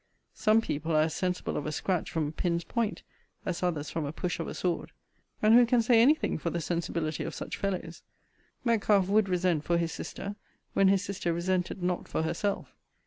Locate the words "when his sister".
10.73-11.31